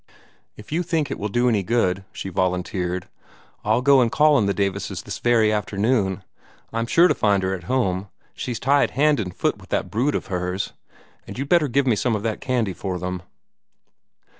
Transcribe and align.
"If 0.57 0.71
you 0.71 0.81
think 0.81 1.11
it 1.11 1.19
will 1.19 1.27
do 1.29 1.47
any 1.47 1.61
good," 1.61 2.05
she 2.11 2.29
volunteered, 2.29 3.07
"I'll 3.63 3.83
go 3.83 4.01
and 4.01 4.11
call 4.11 4.33
on 4.35 4.47
the 4.47 4.51
Davises 4.55 5.03
this 5.03 5.19
very 5.19 5.51
afternoon. 5.53 6.23
I'm 6.73 6.87
sure 6.87 7.07
to 7.07 7.13
find 7.13 7.43
her 7.43 7.53
at 7.53 7.65
home, 7.65 8.07
she's 8.33 8.59
tied 8.59 8.89
hand 8.97 9.19
and 9.19 9.31
foot 9.31 9.57
with 9.59 9.69
that 9.69 9.91
brood 9.91 10.15
of 10.15 10.25
hers 10.25 10.73
and 11.27 11.37
you'd 11.37 11.49
better 11.49 11.67
give 11.67 11.85
me 11.85 11.95
some 11.95 12.15
of 12.15 12.23
that 12.23 12.41
candy 12.41 12.73
for 12.73 12.97
them." 12.97 13.21